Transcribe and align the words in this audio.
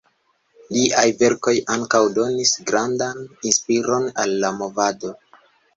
Liaj 0.77 1.03
verkoj 1.19 1.53
ankaŭ 1.75 2.01
donis 2.17 2.55
grandan 2.71 3.23
inspiron 3.53 4.13
al 4.25 4.39
la 4.45 4.55
movado. 4.63 5.19